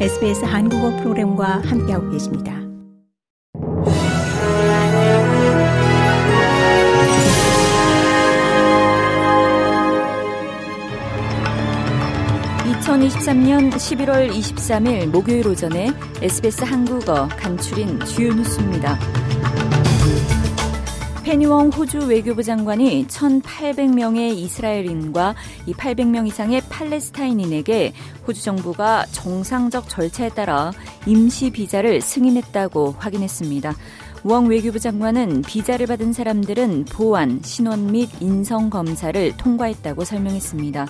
SBS 0.00 0.44
한국어 0.44 0.90
프로그램과 0.96 1.62
함께하고 1.64 2.10
계십니다. 2.10 2.52
(2023년 12.82 13.70
11월 13.72 14.30
23일) 14.30 15.06
목요일 15.06 15.46
오전에 15.46 15.92
SBS 16.20 16.64
한국어 16.64 17.28
간추린 17.28 18.00
주요 18.00 18.34
뉴스입니다. 18.34 18.98
페니웡 21.24 21.72
호주 21.72 22.06
외교부 22.06 22.42
장관이 22.42 23.06
1,800명의 23.06 24.36
이스라엘인과 24.36 25.34
이 25.64 25.72
800명 25.72 26.28
이상의 26.28 26.60
팔레스타인인에게 26.68 27.94
호주 28.28 28.42
정부가 28.42 29.06
정상적 29.06 29.88
절차에 29.88 30.28
따라 30.28 30.70
임시 31.06 31.50
비자를 31.50 32.02
승인했다고 32.02 32.96
확인했습니다. 32.98 33.74
우엉 34.26 34.46
외교부 34.46 34.78
장관은 34.78 35.42
비자를 35.42 35.86
받은 35.86 36.14
사람들은 36.14 36.86
보안, 36.86 37.42
신원 37.44 37.92
및 37.92 38.08
인성 38.20 38.70
검사를 38.70 39.36
통과했다고 39.36 40.02
설명했습니다. 40.04 40.86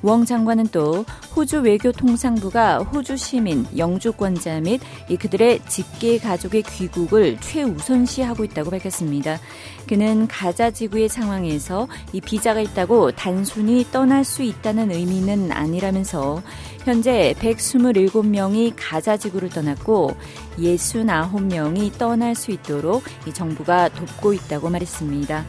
우엉 0.00 0.24
장관은 0.24 0.68
또 0.72 1.04
호주 1.36 1.60
외교통상부가 1.60 2.78
호주 2.78 3.18
시민, 3.18 3.66
영주권자 3.76 4.60
및 4.60 4.80
그들의 5.20 5.60
직계 5.68 6.16
가족의 6.16 6.62
귀국을 6.62 7.36
최우선시하고 7.40 8.44
있다고 8.44 8.70
밝혔습니다. 8.70 9.38
그는 9.86 10.26
가자 10.26 10.70
지구의 10.70 11.10
상황에서 11.10 11.88
이 12.14 12.22
비자가 12.22 12.60
있다고 12.60 13.12
단순히 13.12 13.84
떠날 13.92 14.24
수 14.24 14.42
있다는 14.42 14.92
의미는 14.92 15.52
아니라면서 15.52 16.42
현재 16.84 17.34
127명이 17.38 18.72
가자 18.76 19.18
지구를 19.18 19.50
떠났고 19.50 20.16
69명이 20.58 21.98
떠날 21.98 22.34
수 22.34 22.50
있도록 22.50 22.77
이 23.26 23.32
정부가 23.32 23.88
돕고 23.90 24.32
있다고 24.32 24.70
말했습니다. 24.70 25.44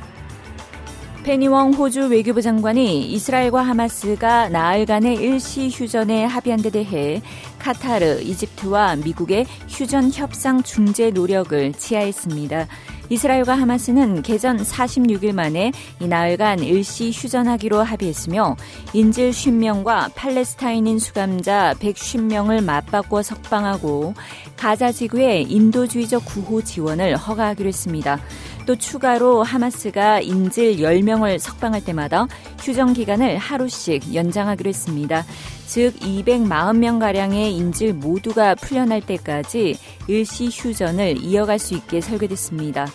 페니웡 1.24 1.74
호주 1.74 2.08
외교부 2.08 2.42
장관이 2.42 3.12
이스라엘과 3.12 3.62
하마스가 3.62 4.50
나흘간의 4.50 5.16
일시 5.16 5.70
휴전에 5.70 6.24
합의한 6.26 6.62
데 6.62 6.70
대해 6.70 7.22
카타르, 7.60 8.22
이집트와 8.22 8.96
미국의 8.96 9.46
휴전 9.68 10.12
협상 10.12 10.64
중재 10.64 11.12
노력을 11.12 11.74
치하했습니다. 11.74 12.68
이스라엘과 13.10 13.56
하마스는 13.56 14.22
개전 14.22 14.58
46일 14.58 15.34
만에 15.34 15.72
이 16.00 16.08
나흘간 16.08 16.60
일시 16.60 17.12
휴전하기로 17.12 17.82
합의했으며 17.82 18.56
인질 18.94 19.32
50명과 19.32 20.14
팔레스타인인 20.16 21.00
수감자 21.00 21.74
150명을 21.80 22.64
맞바꿔 22.64 23.24
석방하고 23.24 24.14
가자 24.60 24.92
지구의 24.92 25.44
인도주의적 25.44 26.26
구호 26.26 26.62
지원을 26.62 27.16
허가하기로 27.16 27.70
했습니다. 27.70 28.20
또 28.66 28.76
추가로 28.76 29.42
하마스가 29.42 30.20
인질 30.20 30.80
10명을 30.80 31.40
석방할 31.40 31.86
때마다 31.86 32.28
휴전 32.60 32.92
기간을 32.92 33.38
하루씩 33.38 34.14
연장하기로 34.14 34.68
했습니다. 34.68 35.26
즉 35.66 35.96
240명가량의 36.02 37.54
인질 37.54 37.94
모두가 37.94 38.56
풀려날 38.56 39.00
때까지 39.00 39.78
일시 40.10 40.50
휴전을 40.52 41.24
이어갈 41.24 41.58
수 41.58 41.74
있게 41.74 42.02
설계됐습니다. 42.02 42.88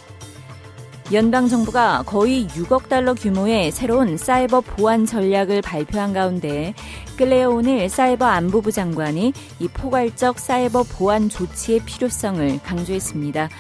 연방 1.13 1.49
정부가 1.49 2.03
거의 2.07 2.47
6억 2.47 2.89
달러 2.89 3.13
규모의 3.13 3.71
새로운 3.71 4.17
사이버 4.17 4.63
보안 4.63 5.05
전략을 5.05 5.61
발표한 5.61 6.15
가운데 6.15 6.75
클레어 7.19 7.51
오닐 7.51 7.91
사이버 7.91 8.25
안보부 8.25 8.73
장관이 8.73 9.35
이 9.61 9.69
포괄적 9.69 10.39
사이버 10.39 10.83
보안 10.83 11.29
조치의 11.29 11.81
필요성을 11.81 12.61
강조했습니다. 12.63 13.51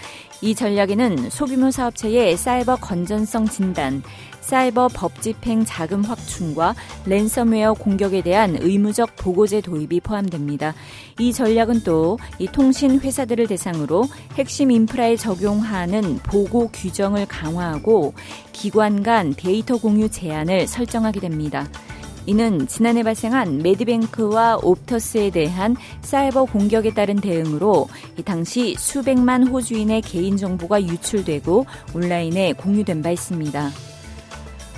이 0.43 0.55
전략에는 0.55 1.31
소규모 1.31 1.71
사업체의 1.71 2.37
사이버 2.37 2.77
건전성 2.77 3.49
진단, 3.49 4.03
사이버 4.41 4.89
법 4.89 5.23
집행 5.23 5.65
자금 5.65 6.05
확충과 6.05 6.75
랜섬웨어 7.07 7.73
공격에 7.75 8.21
대한 8.21 8.59
의무적 8.61 9.17
보고제 9.17 9.63
도입이 9.63 10.01
포함됩니다. 10.01 10.75
이 11.19 11.33
전략은 11.33 11.83
또 11.83 12.19
이 12.39 12.47
통신 12.47 13.01
회사들을 13.01 13.47
대상으로 13.47 14.05
핵심 14.35 14.71
인프라에 14.71 15.17
적용하는 15.17 16.19
보고 16.19 16.69
규정을 16.69 17.27
강화하고 17.27 18.15
기관 18.53 19.03
간 19.03 19.35
데이터 19.35 19.77
공유 19.77 20.09
제한을 20.09 20.67
설정하게 20.67 21.21
됩니다. 21.21 21.67
이는 22.27 22.67
지난해 22.67 23.03
발생한 23.03 23.59
메디뱅크와 23.59 24.59
옵터스에 24.63 25.31
대한 25.31 25.77
사이버 26.01 26.45
공격에 26.45 26.95
따른 26.95 27.17
대응으로 27.17 27.89
당시 28.25 28.75
수백만 28.79 29.47
호주인의 29.47 30.03
개인정보가 30.03 30.83
유출되고 30.83 31.67
온라인에 31.95 32.55
공유된 32.55 33.03
바 33.03 33.11
있습니다. 33.11 33.71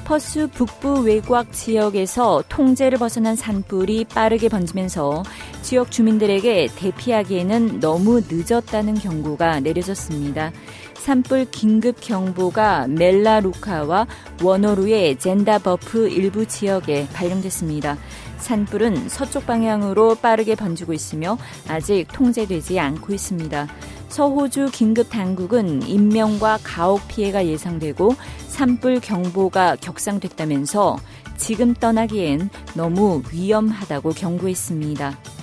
퍼스 0.06 0.46
북부 0.52 1.00
외곽 1.00 1.52
지역에서 1.52 2.44
통제를 2.48 2.96
벗어난 2.96 3.34
산불이 3.34 4.04
빠르게 4.04 4.48
번지면서 4.48 5.24
지역 5.66 5.90
주민들에게 5.90 6.68
대피하기에는 6.76 7.80
너무 7.80 8.20
늦었다는 8.28 8.94
경고가 8.94 9.58
내려졌습니다. 9.58 10.52
산불 10.94 11.46
긴급 11.50 11.96
경보가 12.00 12.86
멜라루카와 12.86 14.06
원어루의 14.44 15.18
젠다버프 15.18 16.06
일부 16.06 16.46
지역에 16.46 17.08
발령됐습니다. 17.12 17.98
산불은 18.38 19.08
서쪽 19.08 19.44
방향으로 19.46 20.14
빠르게 20.14 20.54
번지고 20.54 20.92
있으며 20.92 21.36
아직 21.66 22.06
통제되지 22.12 22.78
않고 22.78 23.12
있습니다. 23.12 23.66
서호주 24.08 24.70
긴급 24.72 25.10
당국은 25.10 25.82
인명과 25.82 26.60
가옥 26.62 27.08
피해가 27.08 27.44
예상되고 27.44 28.14
산불 28.46 29.00
경보가 29.00 29.78
격상됐다면서 29.80 30.96
지금 31.36 31.74
떠나기엔 31.74 32.50
너무 32.74 33.20
위험하다고 33.32 34.10
경고했습니다. 34.10 35.35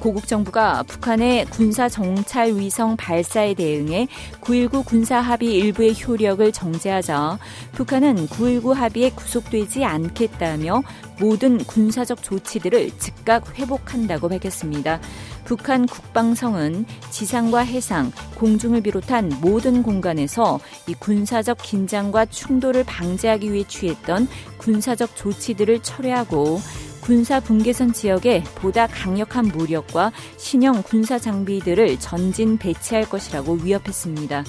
고국 0.00 0.26
정부가 0.26 0.82
북한의 0.82 1.46
군사 1.46 1.88
정찰 1.88 2.54
위성 2.56 2.96
발사에 2.96 3.54
대응해 3.54 4.06
9.19 4.40 4.84
군사 4.84 5.18
합의 5.18 5.54
일부의 5.54 5.94
효력을 6.00 6.52
정지하자 6.52 7.38
북한은 7.72 8.28
9.19 8.28 8.74
합의에 8.74 9.10
구속되지 9.10 9.84
않겠다며 9.84 10.82
모든 11.18 11.58
군사적 11.58 12.22
조치들을 12.22 12.98
즉각 12.98 13.58
회복한다고 13.58 14.28
밝혔습니다. 14.28 15.00
북한 15.44 15.86
국방성은 15.86 16.86
지상과 17.10 17.60
해상, 17.60 18.10
공중을 18.36 18.80
비롯한 18.82 19.30
모든 19.40 19.82
공간에서 19.82 20.58
이 20.88 20.94
군사적 20.94 21.58
긴장과 21.62 22.26
충돌을 22.26 22.84
방지하기 22.84 23.52
위해 23.52 23.64
취했던 23.66 24.26
군사적 24.58 25.16
조치들을 25.16 25.82
철회하고 25.82 26.60
군사 27.04 27.38
분계선 27.38 27.92
지역에 27.92 28.42
보다 28.54 28.86
강력한 28.86 29.44
무력과 29.48 30.10
신형 30.38 30.82
군사 30.84 31.18
장비들을 31.18 31.98
전진 32.00 32.56
배치할 32.56 33.10
것이라고 33.10 33.58
위협했습니다. 33.62 34.42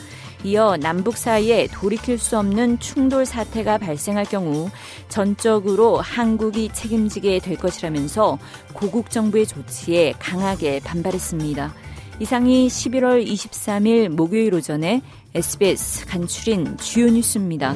이어 0.45 0.77
남북 0.77 1.17
사이에 1.17 1.67
돌이킬 1.67 2.17
수 2.17 2.39
없는 2.39 2.79
충돌 2.79 3.25
사태가 3.25 3.77
발생할 3.77 4.23
경우 4.23 4.69
전적으로 5.09 5.97
한국이 5.97 6.69
책임지게 6.71 7.39
될 7.39 7.57
것이라면서 7.57 8.39
고국 8.71 9.11
정부의 9.11 9.47
조치에 9.47 10.13
강하게 10.17 10.79
반발했습니다. 10.79 11.73
이상이 12.21 12.67
11월 12.67 13.27
23일 13.27 14.07
목요일 14.07 14.53
오전에 14.53 15.01
SBS 15.33 16.05
간추린 16.05 16.77
주요 16.77 17.07
뉴스입니다. 17.07 17.75